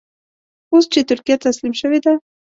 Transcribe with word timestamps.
اوس 0.71 0.85
چې 0.93 0.99
ترکیه 1.09 1.35
تسلیم 1.45 1.73
شوې 1.81 1.99
ده. 2.05 2.13